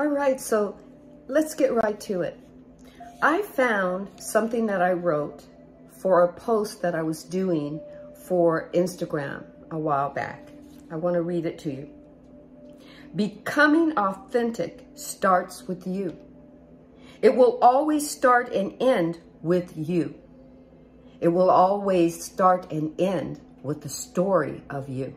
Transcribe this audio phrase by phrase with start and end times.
[0.00, 0.78] All right, so
[1.28, 2.40] let's get right to it.
[3.20, 5.44] I found something that I wrote
[5.90, 7.78] for a post that I was doing
[8.26, 10.48] for Instagram a while back.
[10.90, 11.90] I want to read it to you.
[13.14, 16.16] Becoming authentic starts with you.
[17.20, 20.14] It will always start and end with you.
[21.20, 25.14] It will always start and end with the story of you.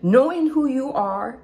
[0.00, 1.42] Knowing who you are,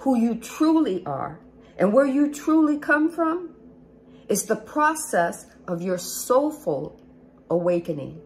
[0.00, 1.40] who you truly are,
[1.80, 3.54] and where you truly come from
[4.28, 7.00] is the process of your soulful
[7.48, 8.20] awakening.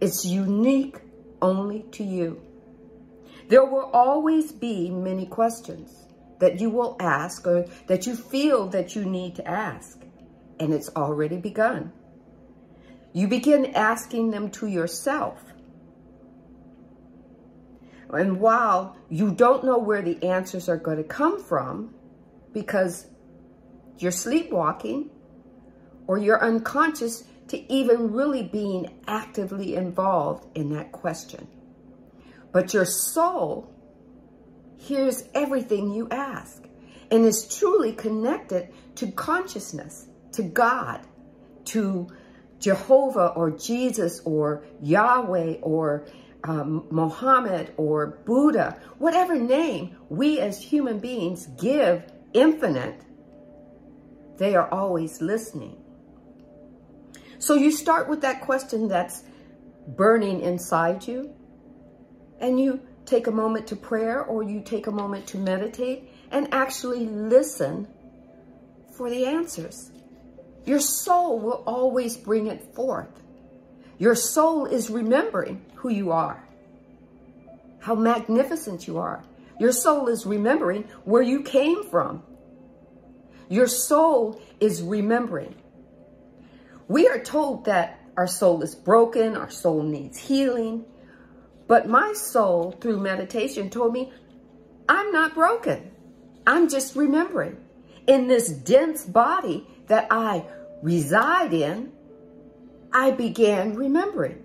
[0.00, 0.98] It's unique
[1.40, 2.42] only to you.
[3.48, 5.94] There will always be many questions
[6.40, 10.00] that you will ask or that you feel that you need to ask,
[10.58, 11.92] and it's already begun.
[13.12, 15.38] You begin asking them to yourself.
[18.10, 21.94] And while you don't know where the answers are going to come from,
[22.52, 23.06] because
[23.98, 25.10] you're sleepwalking
[26.06, 31.46] or you're unconscious to even really being actively involved in that question.
[32.52, 33.72] But your soul
[34.76, 36.62] hears everything you ask
[37.10, 41.00] and is truly connected to consciousness, to God,
[41.66, 42.08] to
[42.60, 46.06] Jehovah or Jesus or Yahweh or
[46.44, 53.00] um, Mohammed or Buddha, whatever name we as human beings give infinite,
[54.38, 55.76] they are always listening.
[57.38, 59.22] So you start with that question that's
[59.86, 61.34] burning inside you
[62.38, 66.52] and you take a moment to prayer or you take a moment to meditate and
[66.52, 67.88] actually listen
[68.96, 69.90] for the answers.
[70.64, 73.22] Your soul will always bring it forth.
[73.98, 76.46] Your soul is remembering who you are,
[77.80, 79.24] how magnificent you are.
[79.60, 82.22] Your soul is remembering where you came from.
[83.50, 85.54] Your soul is remembering.
[86.88, 90.86] We are told that our soul is broken, our soul needs healing,
[91.68, 94.10] but my soul, through meditation, told me,
[94.88, 95.90] I'm not broken.
[96.46, 97.58] I'm just remembering.
[98.06, 100.46] In this dense body that I
[100.82, 101.92] reside in,
[102.94, 104.42] I began remembering.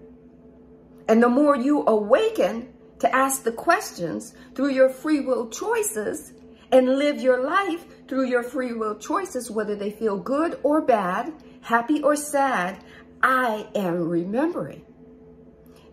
[1.07, 6.33] And the more you awaken to ask the questions through your free will choices
[6.71, 11.33] and live your life through your free will choices, whether they feel good or bad,
[11.61, 12.83] happy or sad,
[13.21, 14.83] I am remembering.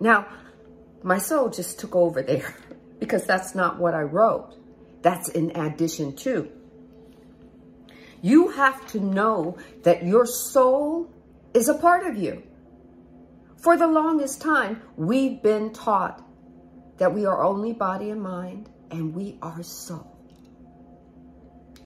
[0.01, 0.27] Now,
[1.03, 2.55] my soul just took over there
[3.01, 4.55] because that's not what I wrote.
[5.03, 6.51] That's in addition to.
[8.21, 11.11] You have to know that your soul
[11.55, 12.43] is a part of you.
[13.57, 16.25] For the longest time, we've been taught
[16.99, 20.12] that we are only body and mind and we are soul.